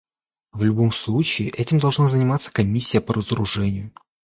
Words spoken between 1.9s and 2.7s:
заниматься